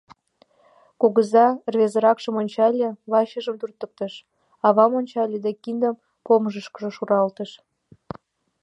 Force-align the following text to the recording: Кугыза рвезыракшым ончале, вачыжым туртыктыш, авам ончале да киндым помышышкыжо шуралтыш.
Кугыза 0.99 1.45
рвезыракшым 1.73 2.35
ончале, 2.41 2.87
вачыжым 3.11 3.55
туртыктыш, 3.61 4.13
авам 4.67 4.91
ончале 4.99 5.37
да 5.45 5.51
киндым 5.63 5.95
помышышкыжо 6.25 6.89
шуралтыш. 6.97 7.51